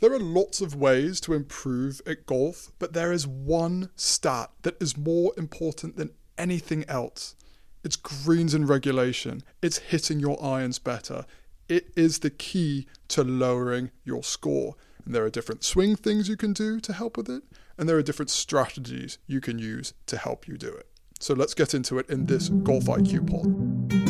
[0.00, 4.80] There are lots of ways to improve at golf, but there is one stat that
[4.80, 7.36] is more important than anything else.
[7.84, 9.42] It's greens and regulation.
[9.60, 11.26] It's hitting your irons better.
[11.68, 14.74] It is the key to lowering your score.
[15.04, 17.42] And there are different swing things you can do to help with it,
[17.76, 20.86] and there are different strategies you can use to help you do it.
[21.18, 24.09] So let's get into it in this Golf IQ pod.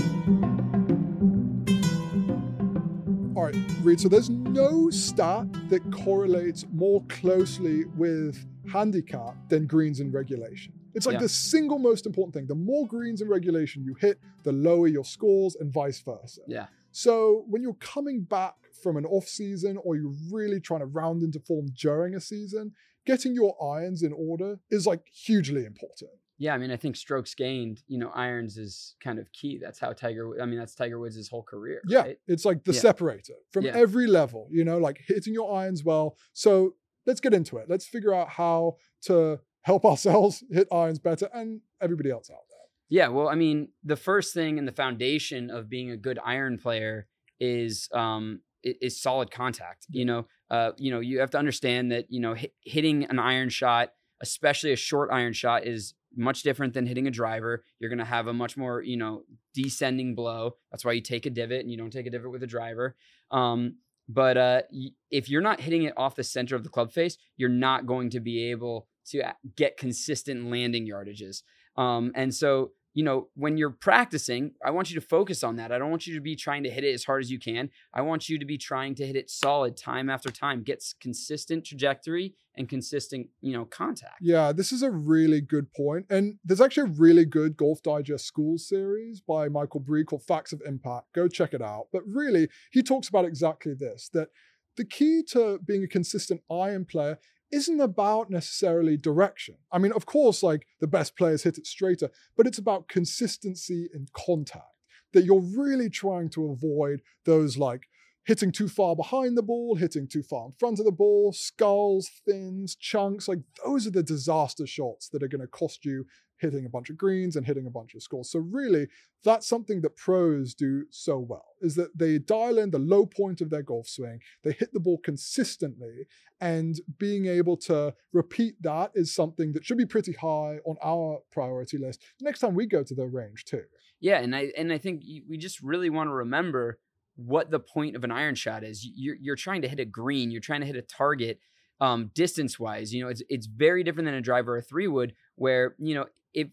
[3.82, 10.72] Reed, so there's no stat that correlates more closely with handicap than greens in regulation.
[10.94, 11.20] It's like Yeah.
[11.20, 12.46] the single most important thing.
[12.46, 16.42] The more greens in regulation you hit, the lower your scores, and vice versa.
[16.46, 16.66] Yeah.
[16.92, 21.22] So when you're coming back from an off season or you're really trying to round
[21.22, 22.72] into form during a season,
[23.06, 26.10] getting your irons in order is like hugely important.
[26.40, 29.58] Yeah, I mean, I think strokes gained, you know, irons is kind of key.
[29.62, 30.40] That's how Tiger.
[30.42, 31.82] I mean, that's Tiger Woods' whole career.
[31.86, 32.18] Yeah, right?
[32.26, 32.80] it's like the Yeah.
[32.80, 33.76] separator from Yeah.
[33.76, 36.16] every level, you know, like hitting your irons well.
[36.32, 37.66] So let's get into it.
[37.68, 42.56] Let's figure out how to help ourselves hit irons better and everybody else out there.
[42.88, 46.56] Yeah, well, I mean, the first thing and the foundation of being a good iron
[46.58, 47.06] player
[47.38, 49.86] is um is solid contact.
[49.90, 53.18] You know, uh, you know, you have to understand that you know hit, hitting an
[53.18, 57.64] iron shot, especially a short iron shot, is much different than hitting a driver.
[57.78, 59.22] You're going to have a much more you know
[59.54, 60.56] descending blow.
[60.70, 62.96] That's why you take a divot and you don't take a divot with a driver.
[63.30, 63.76] Um,
[64.08, 67.16] but uh, y- if you're not hitting it off the center of the club face,
[67.36, 69.22] you're not going to be able to
[69.56, 71.42] get consistent landing yardages.
[71.76, 75.70] Um, and so, you know, when you're practicing, I want you to focus on that.
[75.70, 77.70] I don't want you to be trying to hit it as hard as you can.
[77.94, 81.64] I want you to be trying to hit it solid time after time, get consistent
[81.64, 84.16] trajectory and consistent, you know, contact.
[84.20, 86.06] Yeah, this is a really good point.
[86.10, 90.52] And there's actually a really good Golf Digest School series by Michael Breed called Facts
[90.52, 91.06] of Impact.
[91.14, 91.86] Go check it out.
[91.92, 94.28] But really, he talks about exactly this that
[94.76, 97.18] the key to being a consistent iron player
[97.52, 99.56] isn't about necessarily direction.
[99.72, 103.88] I mean, of course, like the best players hit it straighter, but it's about consistency
[103.92, 104.64] and contact.
[105.12, 107.88] That you're really trying to avoid those like
[108.24, 112.10] hitting too far behind the ball, hitting too far in front of the ball, skulls,
[112.26, 113.28] thins, chunks.
[113.28, 116.04] Like those are the disaster shots that are going to cost you
[116.40, 118.30] hitting a bunch of greens and hitting a bunch of scores.
[118.30, 118.88] So really,
[119.22, 123.40] that's something that pros do so well is that they dial in the low point
[123.40, 126.06] of their golf swing, they hit the ball consistently,
[126.40, 131.20] and being able to repeat that is something that should be pretty high on our
[131.30, 133.64] priority list next time we go to the range too.
[134.00, 136.78] Yeah, and I and I think we just really want to remember
[137.26, 138.84] what the point of an iron shot is.
[138.84, 141.38] You're you're trying to hit a green, you're trying to hit a target
[141.80, 142.92] um, distance wise.
[142.94, 145.94] You know, it's it's very different than a driver or a three wood, where you
[145.94, 146.48] know if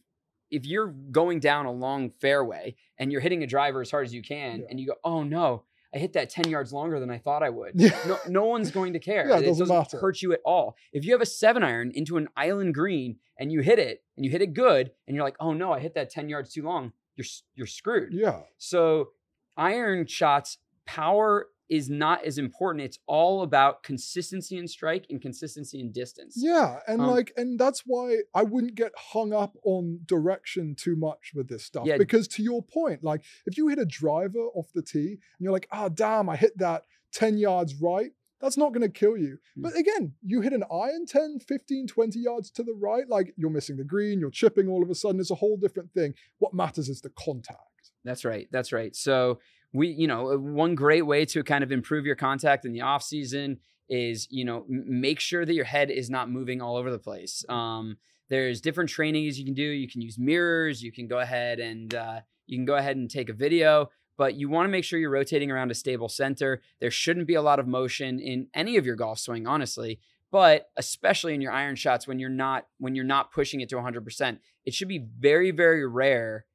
[0.52, 4.14] if you're going down a long fairway and you're hitting a driver as hard as
[4.14, 4.66] you can, Yeah.
[4.70, 5.64] and you go, oh no.
[5.96, 7.72] I hit that 10 yards longer than I thought I would.
[7.76, 7.98] Yeah.
[8.06, 9.30] No, no one's going to care.
[9.30, 9.98] Yeah, it doesn't matter.
[10.00, 10.76] hurt you at all.
[10.92, 14.26] If you have a seven iron into an island green and you hit it and
[14.26, 16.62] you hit it good and you're like, oh no, I hit that 10 yards too
[16.64, 18.12] long, you're you're screwed.
[18.14, 18.42] Yeah.
[18.58, 19.12] So
[19.58, 22.86] iron shots, power is not as important.
[22.86, 26.36] It's all about consistency in strike and consistency in distance.
[26.38, 30.96] Yeah, and Um, like, and that's why I wouldn't get hung up on direction too
[30.96, 31.86] much with this stuff.
[31.86, 31.98] Yeah.
[31.98, 35.52] Because to your point, like, if you hit a driver off the tee and you're
[35.52, 39.40] like, ah, damn, I hit that 10 yards right, that's not going to kill you.
[39.58, 39.64] Mm.
[39.64, 43.50] But again, you hit an iron 10, 15, 20 yards to the right, like, you're
[43.50, 45.20] missing the green, you're chipping all of a sudden.
[45.20, 46.14] It's a whole different thing.
[46.38, 47.60] What matters is the contact.
[48.04, 48.48] That's right.
[48.52, 48.96] That's right.
[48.96, 49.40] So
[49.74, 52.82] we, you know, uh, one great way to kind of improve your contact in the
[52.82, 53.60] off season
[53.90, 57.44] is, you know, make sure that your head is not moving all over the place.
[57.50, 57.98] Um,
[58.30, 59.64] there's different trainings you can do.
[59.64, 60.82] You can use mirrors.
[60.84, 63.90] You can go ahead and uh, you can go ahead and take a video.
[64.18, 66.62] But you want to make sure you're rotating around a stable center.
[66.82, 70.00] There shouldn't be a lot of motion in any of your golf swing, honestly.
[70.32, 73.76] But especially in your iron shots, when you're not when you're not pushing it to
[73.76, 76.46] 100%, it should be very very rare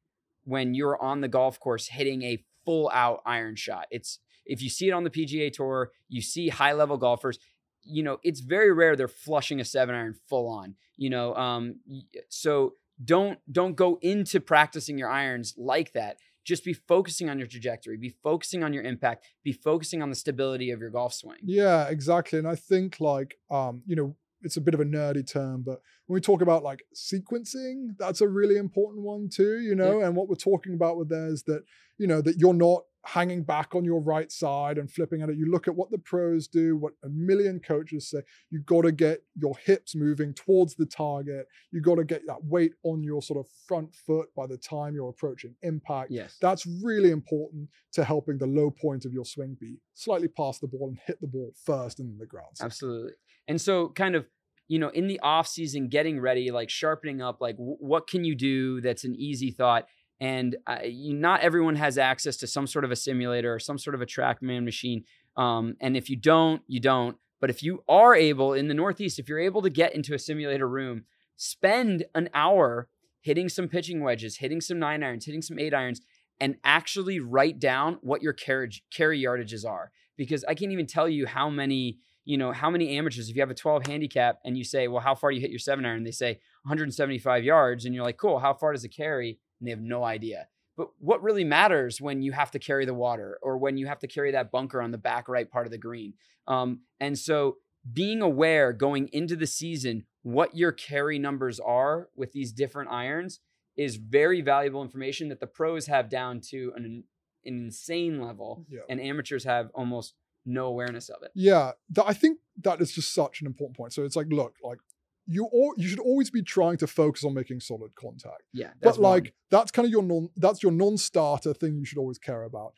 [0.44, 3.86] when you're on the golf course hitting a full out iron shot.
[3.90, 7.38] It's if you see it on the PGA tour, you see high level golfers,
[7.82, 11.80] you know, it's very rare they're flushing a 7 iron full on, you know, um
[12.28, 12.74] so
[13.04, 16.18] don't don't go into practicing your irons like that.
[16.44, 20.16] Just be focusing on your trajectory, be focusing on your impact, be focusing on the
[20.16, 21.38] stability of your golf swing.
[21.42, 22.38] Yeah, exactly.
[22.40, 25.80] And I think like um, you know, it's a bit of a nerdy term, but
[26.06, 30.00] when we talk about like sequencing, that's a really important one too, you know.
[30.00, 31.64] And what we're talking about with there is that,
[31.98, 35.36] you know, that you're not hanging back on your right side and flipping at it.
[35.36, 38.20] You look at what the pros do, what a million coaches say.
[38.50, 41.46] You got to get your hips moving towards the target.
[41.72, 44.94] You got to get that weight on your sort of front foot by the time
[44.94, 46.12] you're approaching impact.
[46.12, 46.36] Yes.
[46.40, 50.68] That's really important to helping the low point of your swing be slightly past the
[50.68, 52.56] ball and hit the ball first and the ground.
[52.60, 53.12] Absolutely.
[53.48, 54.26] And so, kind of,
[54.68, 58.24] you know, in the off season, getting ready, like sharpening up, like w- what can
[58.24, 59.86] you do that's an easy thought?
[60.20, 63.78] And uh, you, not everyone has access to some sort of a simulator or some
[63.78, 65.04] sort of a TrackMan machine.
[65.36, 67.16] Um, and if you don't, you don't.
[67.40, 70.18] But if you are able in the Northeast, if you're able to get into a
[70.18, 71.06] simulator room,
[71.36, 72.88] spend an hour
[73.20, 76.00] hitting some pitching wedges, hitting some nine irons, hitting some eight irons,
[76.40, 79.90] and actually write down what your carriage carry yardages are.
[80.16, 83.42] Because I can't even tell you how many you know, how many amateurs, if you
[83.42, 85.84] have a 12 handicap and you say, well, how far do you hit your seven
[85.84, 86.04] iron?
[86.04, 87.84] They say 175 yards.
[87.84, 89.38] And you're like, cool, how far does it carry?
[89.60, 90.46] And they have no idea.
[90.76, 93.98] But what really matters when you have to carry the water or when you have
[94.00, 96.14] to carry that bunker on the back right part of the green?
[96.46, 97.56] Um, and so
[97.92, 103.40] being aware going into the season what your carry numbers are with these different irons
[103.76, 107.04] is very valuable information that the pros have down to an, an
[107.44, 108.80] insane level Yeah.
[108.88, 111.30] and amateurs have almost no awareness of it.
[111.34, 113.92] Yeah, that, I think that is just such an important point.
[113.92, 114.78] So it's like, look, like
[115.26, 118.42] you all you should always be trying to focus on making solid contact.
[118.52, 118.70] Yeah.
[118.80, 122.42] but like that's kind of your non that's your non-starter thing you should always care
[122.42, 122.72] about.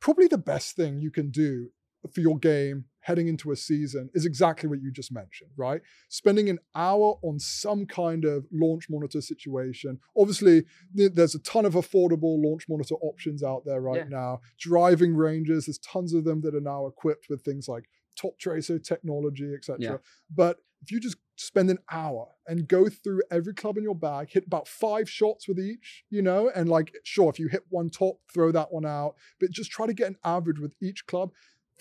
[0.00, 1.70] Probably the best thing you can do
[2.12, 5.80] for your game heading into a season is exactly what you just mentioned, right?
[6.08, 9.98] Spending an hour on some kind of launch monitor situation.
[10.16, 10.64] Obviously,
[10.96, 14.08] th- there's a ton of affordable launch monitor options out there right Yeah.
[14.08, 14.40] now.
[14.58, 17.88] Driving ranges, there's tons of them that are now equipped with things like
[18.20, 19.76] Toptracer technology, etc.
[19.80, 19.96] Yeah.
[20.30, 24.28] But if you just spend an hour and go through every club in your bag,
[24.30, 27.88] hit about five shots with each, you know, and like, sure, if you hit one
[27.88, 31.30] top, throw that one out, but just try to get an average with each club.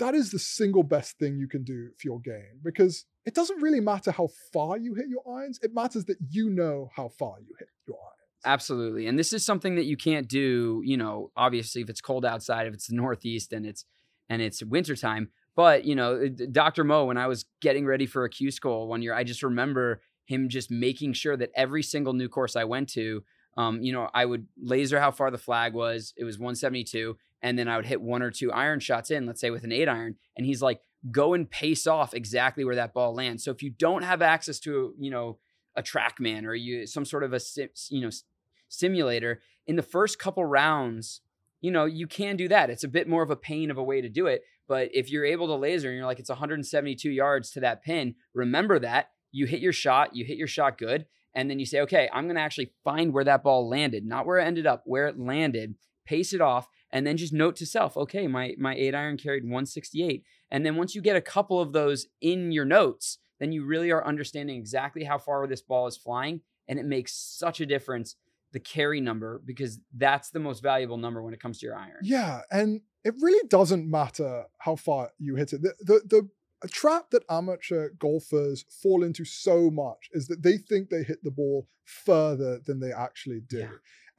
[0.01, 3.61] That is the single best thing you can do for your game because it doesn't
[3.61, 5.59] really matter how far you hit your irons.
[5.61, 8.41] It matters that you know how far you hit your irons.
[8.43, 9.05] Absolutely.
[9.05, 12.65] And this is something that you can't do, you know, obviously if it's cold outside,
[12.65, 13.85] if it's the Northeast and it's
[14.27, 15.29] and it's wintertime.
[15.55, 16.83] But, you know, Dr.
[16.83, 20.01] Mo, when I was getting ready for a Q school one year, I just remember
[20.25, 23.23] him just making sure that every single new course I went to,
[23.55, 26.13] um, you know, I would laser how far the flag was.
[26.17, 27.17] It was 172.
[27.41, 29.71] And then I would hit one or two iron shots in, let's say with an
[29.71, 30.15] eight iron.
[30.37, 33.43] And he's like, go and pace off exactly where that ball lands.
[33.43, 35.39] So if you don't have access to, you know,
[35.75, 37.39] a TrackMan or you some sort of a
[37.89, 38.09] you know
[38.67, 41.21] simulator in the first couple rounds
[41.61, 43.83] you know you can do that it's a bit more of a pain of a
[43.83, 47.09] way to do it but if you're able to laser and you're like it's 172
[47.09, 51.05] yards to that pin remember that you hit your shot you hit your shot good
[51.33, 54.25] and then you say okay i'm going to actually find where that ball landed not
[54.25, 57.65] where it ended up where it landed pace it off and then just note to
[57.65, 61.59] self okay my my 8 iron carried 168 and then once you get a couple
[61.59, 65.87] of those in your notes then you really are understanding exactly how far this ball
[65.87, 66.41] is flying.
[66.67, 68.15] And it makes such a difference,
[68.53, 71.97] the carry number, because that's the most valuable number when it comes to your iron.
[72.03, 75.63] Yeah, and it really doesn't matter how far you hit it.
[75.63, 76.29] The, the,
[76.61, 81.23] the trap that amateur golfers fall into so much is that they think they hit
[81.23, 83.57] the ball further than they actually do.
[83.57, 83.69] Yeah.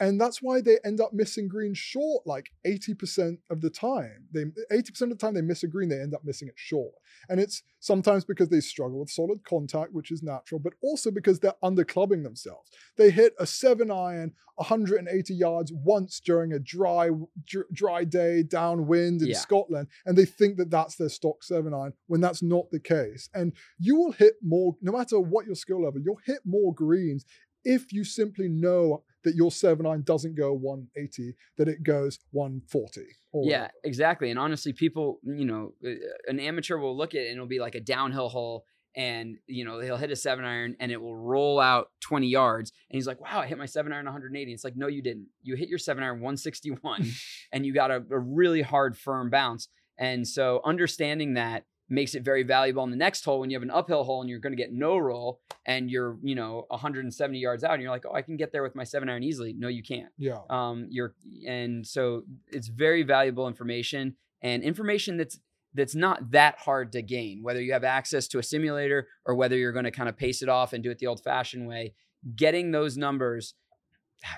[0.03, 4.25] And that's why they end up missing green short like 80% of the time.
[4.35, 4.45] They
[4.77, 6.93] 80% of the time they miss a green, they end up missing it short.
[7.29, 11.39] And it's sometimes because they struggle with solid contact, which is natural, but also because
[11.39, 12.69] they're underclubbing themselves.
[12.97, 17.09] They hit a seven iron 180 yards once during a dry
[17.47, 19.39] dr- dry day downwind in Yeah.
[19.39, 23.29] Scotland, and they think that that's their stock seven iron when that's not the case.
[23.35, 27.25] And you will hit more, no matter what your skill level, you'll hit more greens
[27.65, 33.01] if you simply know that your seven iron doesn't go 180, that it goes 140.
[33.33, 33.73] or Yeah, whatever.
[33.85, 34.31] exactly.
[34.31, 35.91] And honestly, people, you know, uh,
[36.27, 38.65] an amateur will look at it and it'll be like a downhill hole.
[38.95, 42.73] And, you know, he'll hit a seven iron and it will roll out 20 yards.
[42.91, 44.53] And he's like, wow, I hit my seven iron 180.
[44.53, 45.29] It's like, no, you didn't.
[45.43, 47.07] You hit your seven iron 161
[47.53, 49.69] and you got a, a really hard, firm bounce.
[49.99, 53.63] And so understanding that makes it very valuable on the next hole when you have
[53.63, 57.39] an uphill hole and you're going to get no roll and you're, you know, 170
[57.39, 59.53] yards out and you're like, oh, I can get there with my seven iron easily.
[59.57, 60.39] No, you can't Yeah.
[60.51, 61.15] um you're
[61.47, 65.39] and so it's very valuable information and information that's
[65.75, 69.57] that's not that hard to gain whether you have access to a simulator or whether
[69.57, 71.95] you're going to kind of pace it off and do it the old fashioned way
[72.37, 73.55] getting those numbers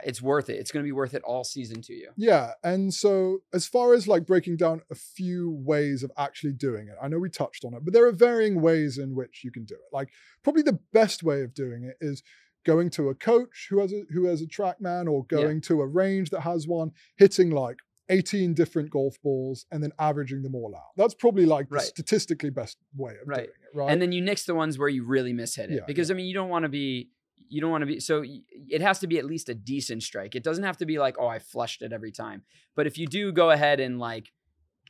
[0.04, 2.52] it's worth it it's going to be worth it all season to you Yeah.
[2.62, 6.96] And so, as far as like breaking down a few ways of actually doing it,
[7.02, 9.64] I know we touched on it, but there are varying ways in which you can
[9.64, 9.92] do it.
[9.92, 10.10] Like,
[10.42, 12.22] probably the best way of doing it is
[12.64, 15.38] going to a coach who has a who has a TrackMan or Yeah.
[15.42, 17.78] going to a range that has one hitting like
[18.10, 20.92] 18 different golf balls and then averaging them all out.
[20.96, 23.36] That's probably like the statistically best way of Right.
[23.36, 23.90] doing it, right?
[23.92, 26.14] and then you nix the ones where you really miss hit it Yeah, because I
[26.14, 27.10] mean you don't want to be
[27.48, 30.34] you don't want to be so it has to be at least a decent strike.
[30.34, 32.42] It doesn't have to be like oh I flushed it every time.
[32.74, 34.32] But if you do go ahead and like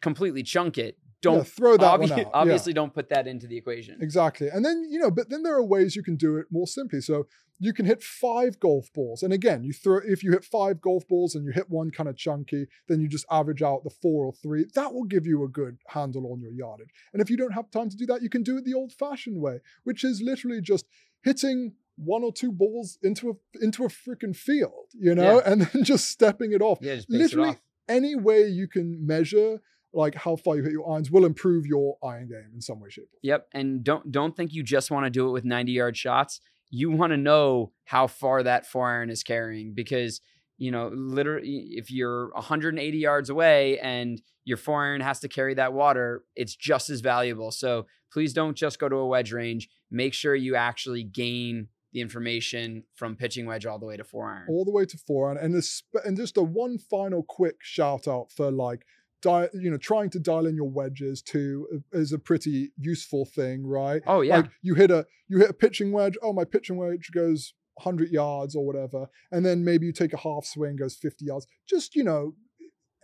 [0.01, 2.19] completely chunk it, don't throw that obvi- one out.
[2.19, 2.31] Yeah.
[2.35, 3.99] obviously don't put that into the equation.
[4.01, 4.49] Exactly.
[4.49, 7.01] And then, you know, but then there are ways you can do it more simply.
[7.01, 7.27] So
[7.59, 9.23] you can hit five golf balls.
[9.23, 12.09] And again, you throw if you hit five golf balls and you hit one kind
[12.09, 14.67] of chunky, then you just average out the four or three.
[14.75, 16.91] That will give you a good handle on your yardage.
[17.13, 19.41] And if you don't have time to do that, you can do it the old-fashioned
[19.41, 20.85] way, which is literally just
[21.23, 23.35] hitting one or two balls into a
[23.65, 26.79] into a freaking field, you know, and then just stepping it off.
[26.81, 27.61] Yeah, Literally it off.
[27.89, 29.61] any way you can measure
[29.93, 32.91] like how far you hit your irons will improve your iron game in some way,
[32.91, 35.97] shape, Yep, and don't don't think you just want to do it with 90 yard
[35.97, 36.41] shots.
[36.71, 40.21] You want to know how far that four iron is carrying because
[40.59, 45.55] you know literally if you're 180 yards away and your four iron has to carry
[45.55, 47.51] that water, it's just as valuable.
[47.53, 49.69] So please don't just go to a wedge range.
[49.91, 54.29] Make sure you actually gain the information from pitching wedge all the way to four
[54.31, 54.47] iron.
[54.51, 55.39] all the way to four iron.
[55.39, 58.85] And this, and just a one final quick shout out for like,
[59.23, 63.25] di- you know, trying to dial in your wedges too uh, is a pretty useful
[63.25, 64.03] thing, right?
[64.07, 66.17] Oh yeah, Like you hit a you hit a pitching wedge.
[66.23, 70.19] Oh, my pitching wedge goes 100 yards or whatever, and then maybe you take a
[70.19, 71.47] half swing, goes 50 yards.
[71.69, 72.35] Just you know,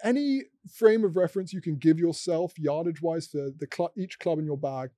[0.03, 0.43] any
[0.73, 4.45] frame of reference you can give yourself yardage wise for the cl- each club in
[4.47, 4.91] your bag,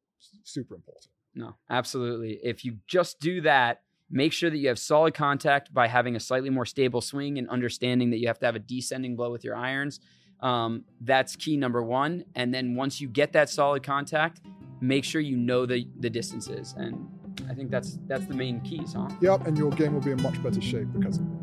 [0.44, 1.08] super important.
[1.34, 2.38] No, absolutely.
[2.42, 6.20] If you just do that, make sure that you have solid contact by having a
[6.20, 9.42] slightly more stable swing and understanding that you have to have a descending blow with
[9.44, 10.00] your irons.
[10.40, 12.24] Um, that's key number one.
[12.34, 14.40] And then once you get that solid contact,
[14.80, 16.74] make sure you know the the distances.
[16.76, 17.08] And
[17.48, 19.08] I think that's that's the main keys, huh?
[19.20, 21.41] Yep, and your game will be in much better shape because of it.